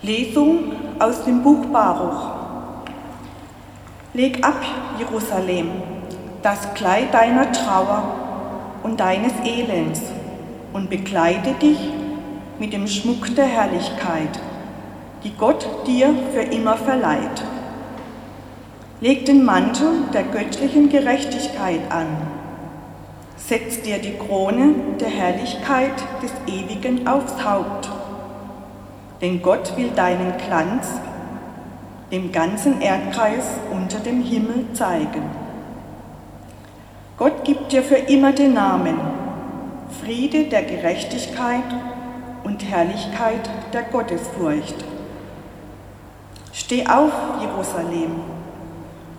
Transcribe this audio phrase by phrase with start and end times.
[0.00, 2.30] Lesung aus dem Buch Baruch.
[4.14, 4.62] Leg ab,
[4.96, 5.70] Jerusalem,
[6.40, 8.04] das Kleid deiner Trauer
[8.84, 10.02] und deines Elends
[10.72, 11.80] und bekleide dich
[12.60, 14.38] mit dem Schmuck der Herrlichkeit,
[15.24, 17.42] die Gott dir für immer verleiht.
[19.00, 22.06] Leg den Mantel der göttlichen Gerechtigkeit an.
[23.36, 27.97] Setz dir die Krone der Herrlichkeit des Ewigen aufs Haupt.
[29.20, 30.88] Denn Gott will deinen Glanz
[32.10, 35.22] dem ganzen Erdkreis unter dem Himmel zeigen.
[37.18, 38.98] Gott gibt dir für immer den Namen
[40.02, 41.64] Friede der Gerechtigkeit
[42.44, 44.84] und Herrlichkeit der Gottesfurcht.
[46.52, 48.20] Steh auf, Jerusalem,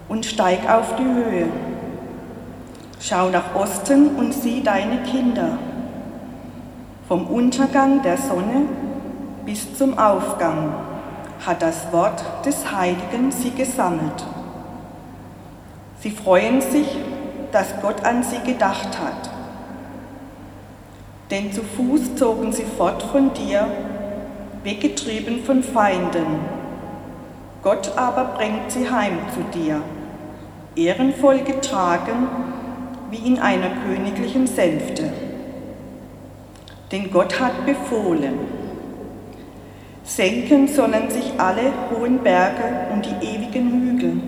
[0.07, 1.47] und steig auf die Höhe.
[2.99, 5.57] Schau nach Osten und sieh deine Kinder.
[7.07, 8.67] Vom Untergang der Sonne
[9.49, 10.75] bis zum Aufgang
[11.43, 14.23] hat das Wort des Heiligen sie gesammelt.
[16.01, 16.95] Sie freuen sich,
[17.51, 19.31] dass Gott an sie gedacht hat.
[21.31, 23.65] Denn zu Fuß zogen sie fort von dir,
[24.63, 26.27] weggetrieben von Feinden.
[27.63, 29.81] Gott aber bringt sie heim zu dir,
[30.75, 32.27] ehrenvoll getragen
[33.09, 35.11] wie in einer königlichen Sänfte.
[36.91, 38.58] Denn Gott hat befohlen,
[40.09, 44.21] senken sollen sich alle hohen Berge und die ewigen Hügel,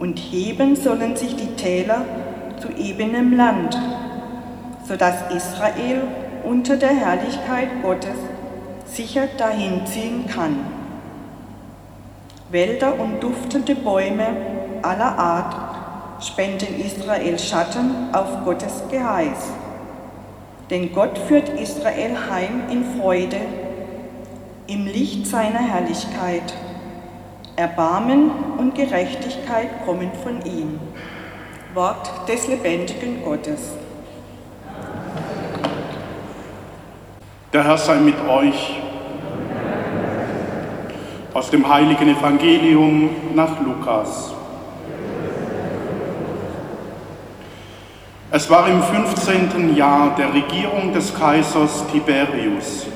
[0.00, 2.04] und heben sollen sich die Täler
[2.60, 3.78] zu ebenem Land,
[4.84, 6.02] sodass Israel
[6.44, 8.16] unter der Herrlichkeit Gottes
[8.86, 10.56] sicher dahin ziehen kann.
[12.50, 14.26] Wälder und duftende Bäume
[14.82, 19.52] aller Art spenden Israel Schatten auf Gottes Geheiß.
[20.70, 23.36] Denn Gott führt Israel heim in Freude,
[24.68, 26.54] im Licht seiner Herrlichkeit.
[27.56, 30.78] Erbarmen und Gerechtigkeit kommen von ihm.
[31.74, 33.72] Wort des lebendigen Gottes.
[37.52, 38.80] Der Herr sei mit euch.
[41.32, 44.34] Aus dem heiligen Evangelium nach Lukas.
[48.30, 49.74] Es war im 15.
[49.74, 52.86] Jahr der Regierung des Kaisers Tiberius.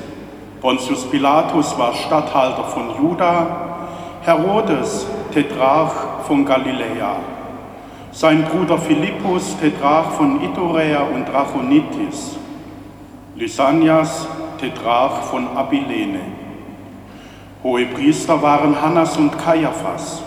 [0.63, 3.47] Pontius Pilatus war Statthalter von Juda,
[4.21, 7.17] Herodes Tetrarch von Galiläa,
[8.13, 12.37] sein Bruder Philippus Tetrarch von Iturea und Trachonitis,
[13.35, 14.25] Lysanias
[14.57, 16.21] Tetrarch von Abilene.
[17.61, 20.23] Hohe Priester waren Hannas und Kaiaphas.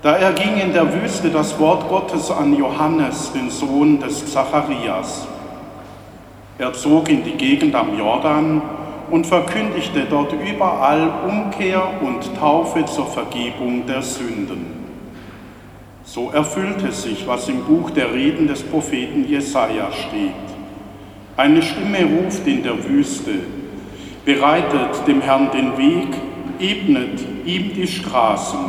[0.00, 5.28] Da erging in der Wüste das Wort Gottes an Johannes, den Sohn des Zacharias.
[6.56, 8.62] Er zog in die Gegend am Jordan
[9.12, 14.66] und verkündigte dort überall Umkehr und Taufe zur Vergebung der Sünden.
[16.02, 20.32] So erfüllte sich, was im Buch der Reden des Propheten Jesaja steht.
[21.36, 23.34] Eine Stimme ruft in der Wüste,
[24.24, 26.08] bereitet dem Herrn den Weg,
[26.58, 28.60] ebnet ihm die Straßen.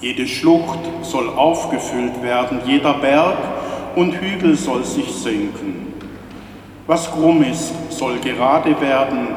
[0.00, 3.38] Jede Schlucht soll aufgefüllt werden, jeder Berg
[3.96, 5.93] und Hügel soll sich senken.
[6.86, 9.28] Was krumm ist, soll gerade werden,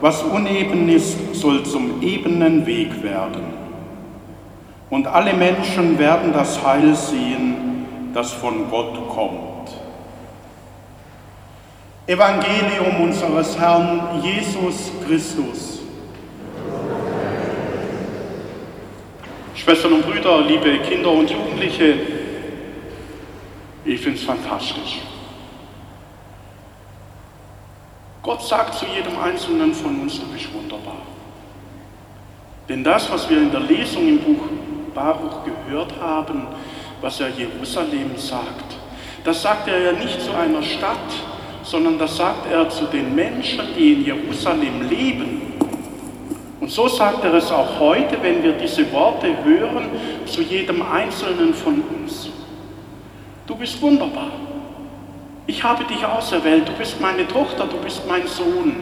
[0.00, 3.62] was uneben ist, soll zum ebenen Weg werden
[4.92, 9.70] und alle Menschen werden das Heil sehen, das von Gott kommt.
[12.06, 15.80] Evangelium unseres Herrn Jesus Christus.
[19.54, 21.94] Schwestern und Brüder, liebe Kinder und Jugendliche,
[23.86, 25.00] ich finde es fantastisch.
[28.22, 31.02] Gott sagt zu jedem Einzelnen von uns, du bist wunderbar.
[32.68, 34.44] Denn das, was wir in der Lesung im Buch
[34.94, 36.46] Baruch gehört haben,
[37.00, 38.76] was er Jerusalem sagt.
[39.24, 40.98] Das sagt er ja nicht zu einer Stadt,
[41.62, 45.42] sondern das sagt er zu den Menschen, die in Jerusalem leben.
[46.60, 49.88] Und so sagt er es auch heute, wenn wir diese Worte hören,
[50.26, 52.28] zu jedem Einzelnen von uns.
[53.46, 54.30] Du bist wunderbar.
[55.46, 56.68] Ich habe dich auserwählt.
[56.68, 58.76] Du bist meine Tochter, du bist mein Sohn.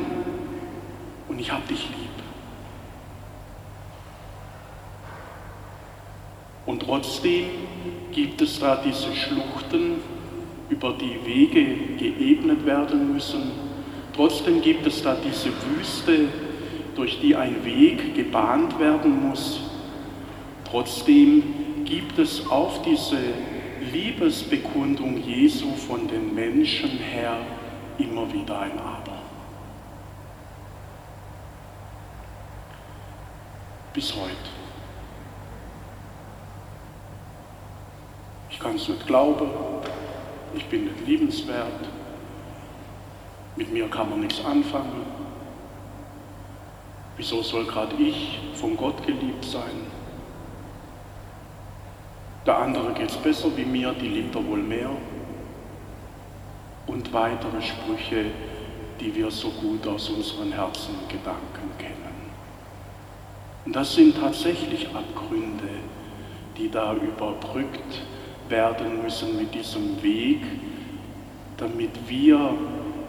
[1.29, 2.11] Und ich habe dich lieb.
[6.67, 7.47] Und trotzdem
[8.12, 10.01] gibt es da diese Schluchten,
[10.69, 11.65] über die Wege
[11.99, 13.51] geebnet werden müssen.
[14.15, 16.29] Trotzdem gibt es da diese Wüste,
[16.95, 19.61] durch die ein Weg gebahnt werden muss.
[20.71, 21.43] Trotzdem
[21.85, 23.19] gibt es auf diese
[23.81, 27.38] Liebesbekundung Jesu von den Menschen her
[27.99, 29.19] immer wieder ein Aber.
[33.93, 34.37] Bis heute.
[38.50, 39.49] Ich kann es nicht glauben,
[40.55, 41.88] ich bin nicht liebenswert,
[43.56, 45.06] mit mir kann man nichts anfangen.
[47.17, 50.00] Wieso soll gerade ich von Gott geliebt sein?
[52.50, 54.91] Der andere geht es besser wie mir, die liebt er wohl mehr.
[56.88, 58.25] Und weitere Sprüche,
[58.99, 62.32] die wir so gut aus unseren Herzen und Gedanken kennen.
[63.64, 65.69] Und das sind tatsächlich Abgründe,
[66.58, 68.02] die da überbrückt
[68.49, 70.43] werden müssen mit diesem Weg,
[71.56, 72.52] damit wir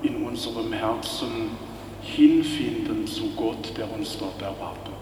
[0.03, 1.49] in unserem Herzen
[2.03, 4.93] hinfinden zu Gott, der uns dort erwartet.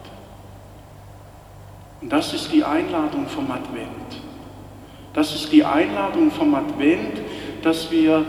[1.99, 4.28] Und das ist die Einladung vom Advent.
[5.13, 7.21] Das ist die Einladung vom Advent,
[7.61, 8.25] dass wir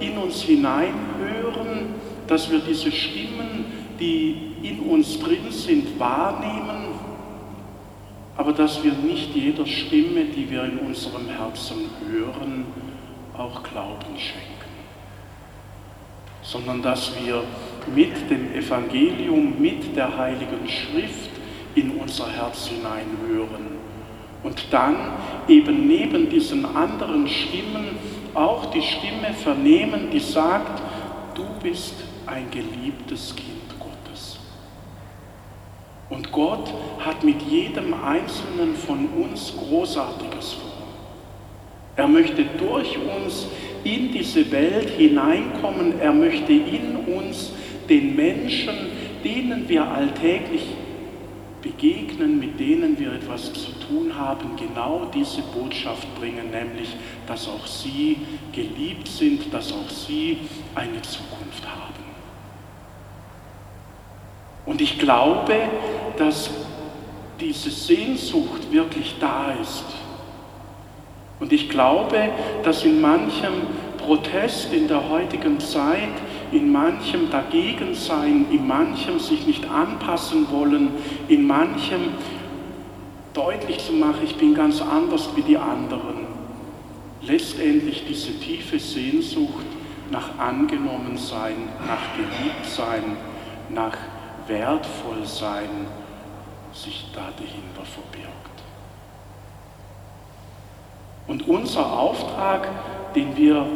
[0.00, 1.94] in uns hineinhören,
[2.26, 3.64] dass wir diese Stimmen,
[4.00, 6.84] die in uns drin sind, wahrnehmen,
[8.36, 11.76] aber dass wir nicht jeder Stimme, die wir in unserem Herzen
[12.10, 12.66] hören,
[13.36, 14.70] auch Glauben schenken,
[16.42, 17.44] sondern dass wir
[17.94, 21.30] mit dem Evangelium, mit der Heiligen Schrift
[21.74, 23.78] in unser Herz hineinhören
[24.42, 24.96] und dann
[25.48, 27.96] eben neben diesen anderen Stimmen
[28.34, 30.82] auch die Stimme vernehmen, die sagt,
[31.34, 31.94] du bist
[32.26, 34.38] ein geliebtes Kind Gottes.
[36.10, 40.70] Und Gott hat mit jedem Einzelnen von uns Großartiges vor.
[41.96, 43.46] Er möchte durch uns
[43.84, 46.00] in diese Welt hineinkommen.
[46.00, 47.52] Er möchte in uns
[47.88, 48.74] den Menschen,
[49.22, 50.62] denen wir alltäglich
[51.64, 56.94] begegnen, mit denen wir etwas zu tun haben, genau diese Botschaft bringen, nämlich,
[57.26, 58.18] dass auch sie
[58.52, 60.38] geliebt sind, dass auch sie
[60.74, 62.04] eine Zukunft haben.
[64.66, 65.54] Und ich glaube,
[66.18, 66.50] dass
[67.40, 69.84] diese Sehnsucht wirklich da ist.
[71.40, 72.28] Und ich glaube,
[72.62, 73.54] dass in manchem
[73.98, 76.12] Protest in der heutigen Zeit,
[76.54, 80.90] in manchem Dagegensein, in manchem sich nicht anpassen wollen,
[81.28, 82.12] in manchem
[83.32, 86.26] deutlich zu machen, ich bin ganz anders wie die anderen,
[87.22, 89.66] letztendlich diese tiefe Sehnsucht
[90.10, 91.56] nach angenommen sein,
[91.86, 93.16] nach geliebt sein,
[93.70, 93.96] nach
[94.46, 95.68] wertvoll sein,
[96.72, 98.34] sich da dahinter verbirgt.
[101.26, 102.68] Und unser Auftrag,
[103.14, 103.66] den wir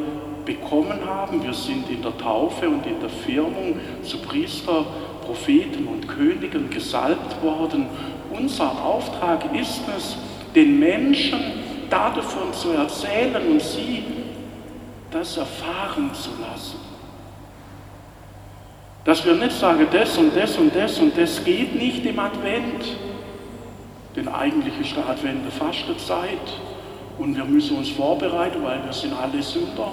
[0.49, 4.87] bekommen haben, wir sind in der Taufe und in der Firmung zu Priester,
[5.27, 7.87] Propheten und Königen gesalbt worden.
[8.33, 10.17] Unser Auftrag ist es,
[10.55, 11.39] den Menschen
[11.91, 14.03] davon zu erzählen und sie
[15.11, 16.79] das erfahren zu lassen.
[19.05, 22.97] Dass wir nicht sagen, das und das und das und das geht nicht im Advent.
[24.17, 26.47] Denn eigentlich ist der Advent eine Fastenzeit
[27.19, 29.93] und wir müssen uns vorbereiten, weil wir sind alle Sünder.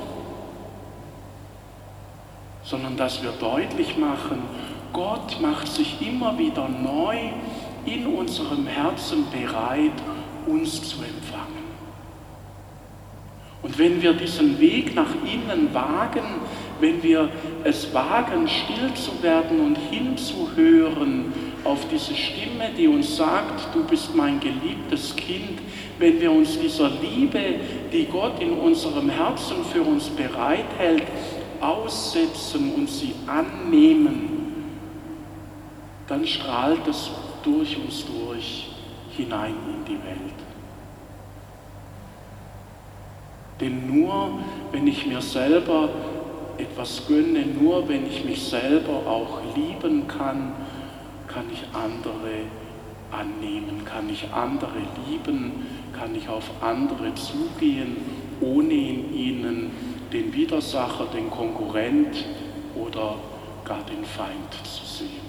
[2.65, 4.41] Sondern dass wir deutlich machen,
[4.91, 7.17] Gott macht sich immer wieder neu
[7.85, 9.91] in unserem Herzen bereit,
[10.47, 11.65] uns zu empfangen.
[13.61, 16.39] Und wenn wir diesen Weg nach innen wagen,
[16.79, 17.29] wenn wir
[17.63, 21.33] es wagen, still zu werden und hinzuhören
[21.63, 25.59] auf diese Stimme, die uns sagt, du bist mein geliebtes Kind,
[25.97, 27.39] wenn wir uns dieser Liebe,
[27.91, 31.03] die Gott in unserem Herzen für uns bereithält,
[31.61, 34.29] aussetzen und sie annehmen,
[36.07, 37.11] dann strahlt es
[37.43, 38.69] durch uns durch
[39.15, 40.35] hinein in die Welt.
[43.59, 44.39] Denn nur
[44.71, 45.89] wenn ich mir selber
[46.57, 50.53] etwas gönne, nur wenn ich mich selber auch lieben kann,
[51.27, 52.45] kann ich andere
[53.11, 55.65] annehmen, kann ich andere lieben,
[55.97, 57.97] kann ich auf andere zugehen,
[58.41, 59.71] ohne in ihnen
[60.11, 62.25] den Widersacher, den Konkurrent
[62.75, 63.15] oder
[63.63, 65.25] gar den Feind zu sehen.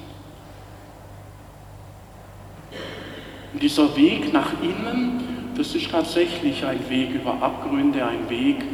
[3.52, 8.64] Und dieser Weg nach innen, das ist tatsächlich ein Weg über Abgründe, ein Weg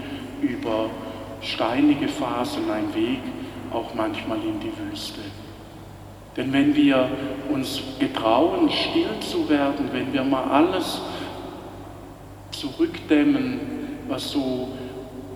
[0.41, 0.91] über
[1.41, 3.21] steinige Phasen, ein Weg
[3.73, 5.21] auch manchmal in die Wüste.
[6.37, 7.11] Denn wenn wir
[7.53, 11.01] uns getrauen, still zu werden, wenn wir mal alles
[12.51, 13.61] zurückdämmen,
[14.09, 14.69] was so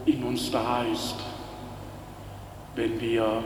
[0.07, 1.17] in uns da ist,
[2.75, 3.43] wenn wir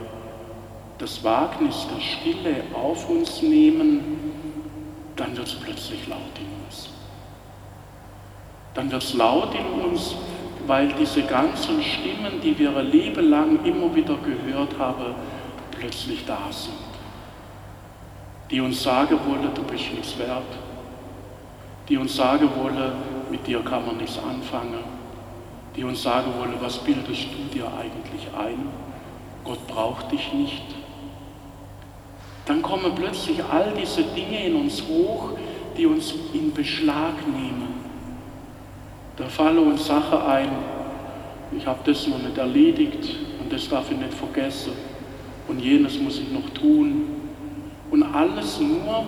[0.99, 4.33] das Wagnis der Stille auf uns nehmen,
[5.17, 6.91] dann wird es plötzlich laut in uns.
[8.75, 10.15] Dann wird es laut in uns,
[10.67, 15.15] weil diese ganzen Stimmen, die wir ein Leben lang immer wieder gehört haben,
[15.73, 16.91] plötzlich da sind.
[18.51, 20.43] die uns sagen wollen, du bist nichts wert,
[21.89, 22.93] die uns sagen wollen,
[23.31, 24.83] mit dir kann man nichts anfangen,
[25.77, 28.69] die uns sagen wollen, was bildest du dir eigentlich ein?
[29.45, 30.65] Gott braucht dich nicht.
[32.47, 35.31] Dann kommen plötzlich all diese Dinge in uns hoch,
[35.77, 37.69] die uns in Beschlag nehmen.
[39.17, 40.51] Da fallen uns Sachen ein,
[41.57, 44.73] ich habe das noch nicht erledigt und das darf ich nicht vergessen
[45.49, 47.07] und jenes muss ich noch tun.
[47.91, 49.05] Und alles nur,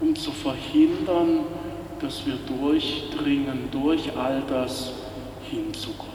[0.00, 1.40] um zu verhindern,
[2.00, 4.92] dass wir durchdringen durch all das
[5.50, 6.06] hin zu Gott.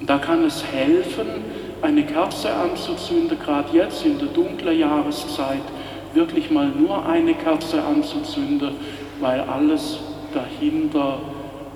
[0.00, 1.26] Und da kann es helfen,
[1.80, 5.62] eine Kerze anzuzünden, gerade jetzt in der dunklen Jahreszeit,
[6.14, 8.74] wirklich mal nur eine Kerze anzuzünden,
[9.20, 10.00] weil alles
[10.34, 11.20] dahinter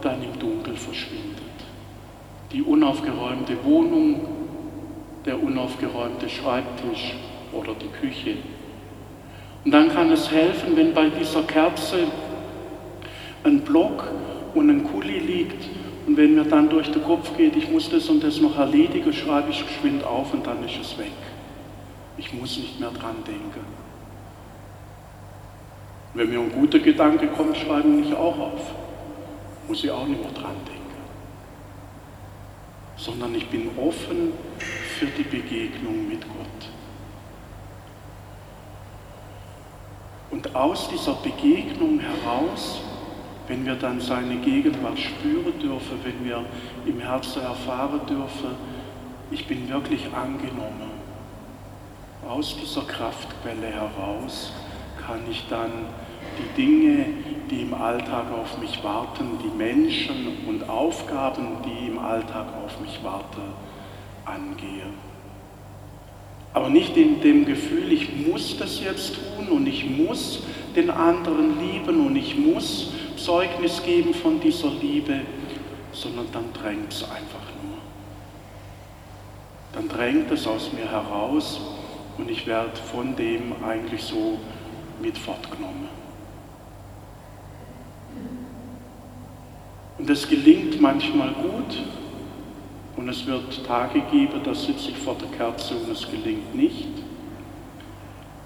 [0.02, 1.25] dann im Dunkel verschwindet.
[2.52, 4.20] Die unaufgeräumte Wohnung,
[5.25, 7.14] der unaufgeräumte Schreibtisch
[7.52, 8.36] oder die Küche.
[9.64, 12.06] Und dann kann es helfen, wenn bei dieser Kerze
[13.42, 14.04] ein Block
[14.56, 15.68] und ein Kuli liegt
[16.06, 19.12] und wenn mir dann durch den Kopf geht, ich muss das und das noch erledigen,
[19.12, 21.10] schreibe ich geschwind auf und dann ist es weg.
[22.16, 23.60] Ich muss nicht mehr dran denken.
[26.14, 28.60] Wenn mir ein guter Gedanke kommt, schreibe ich auch auf.
[29.68, 30.82] Muss ich auch nicht mehr dran denken.
[32.96, 34.32] Sondern ich bin offen
[34.98, 36.70] für die Begegnung mit Gott.
[40.30, 42.80] Und aus dieser Begegnung heraus,
[43.49, 46.45] wenn wir dann seine Gegenwart spüren dürfen, wenn wir
[46.87, 48.50] im Herzen erfahren dürfen,
[49.31, 50.91] ich bin wirklich angenommen,
[52.29, 54.53] aus dieser Kraftquelle heraus
[55.07, 55.71] kann ich dann
[56.38, 57.07] die Dinge,
[57.50, 63.03] die im Alltag auf mich warten, die Menschen und Aufgaben, die im Alltag auf mich
[63.05, 63.43] warten,
[64.25, 64.87] angehe.
[66.53, 70.43] Aber nicht in dem Gefühl, ich muss das jetzt tun und ich muss
[70.75, 75.20] den anderen lieben und ich muss Zeugnis geben von dieser Liebe,
[75.92, 77.78] sondern dann drängt es einfach nur.
[79.73, 81.61] Dann drängt es aus mir heraus
[82.18, 84.38] und ich werde von dem eigentlich so
[85.00, 85.88] mit fortgenommen.
[89.99, 91.82] Und es gelingt manchmal gut
[92.96, 96.88] und es wird Tage geben, da sitze ich vor der Kerze und es gelingt nicht.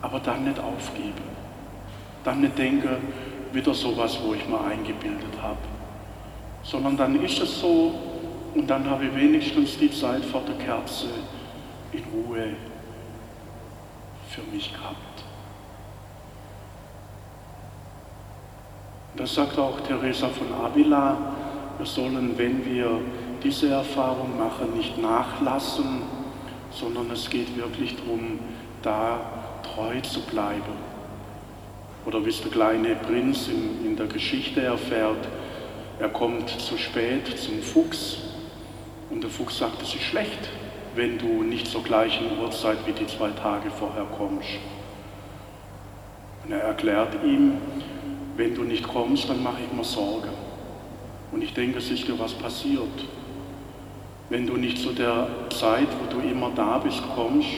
[0.03, 1.31] Aber dann nicht aufgeben.
[2.25, 2.97] Dann nicht denken,
[3.53, 5.59] wieder sowas, wo ich mal eingebildet habe.
[6.63, 7.95] Sondern dann ist es so
[8.55, 11.07] und dann habe ich wenigstens die Zeit vor der Kerze
[11.93, 12.55] in Ruhe
[14.29, 14.97] für mich gehabt.
[19.17, 21.17] Das sagt auch Teresa von Avila,
[21.79, 23.01] wir sollen, wenn wir
[23.43, 26.03] diese Erfahrung machen, nicht nachlassen,
[26.71, 28.39] sondern es geht wirklich darum,
[28.83, 29.21] da
[29.63, 30.90] treu zu bleiben.
[32.07, 35.29] Oder wie es der kleine Prinz in, in der Geschichte erfährt,
[35.99, 38.19] er kommt zu spät zum Fuchs
[39.11, 40.49] und der Fuchs sagt, es ist schlecht,
[40.95, 44.49] wenn du nicht zur gleichen Uhrzeit wie die zwei Tage vorher kommst.
[46.45, 47.59] Und er erklärt ihm,
[48.37, 50.31] wenn du nicht kommst, dann mache ich mir Sorgen.
[51.33, 52.89] Und ich denke, es ist dir was passiert.
[54.31, 57.49] Wenn du nicht zu der Zeit, wo du immer da bist, kommst,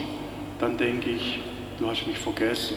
[0.59, 1.39] dann denke ich,
[1.79, 2.75] du hast mich vergessen.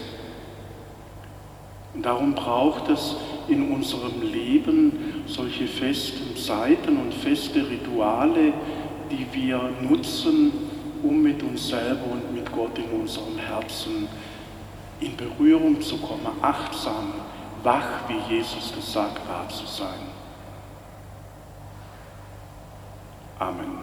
[1.96, 3.16] Und darum braucht es
[3.48, 8.52] in unserem Leben solche festen Zeiten und feste Rituale,
[9.10, 10.52] die wir nutzen,
[11.02, 14.08] um mit uns selber und mit Gott in unserem Herzen
[15.00, 17.14] in Berührung zu kommen, achtsam,
[17.62, 19.88] wach, wie Jesus gesagt hat, zu sein.
[23.38, 23.75] Amen.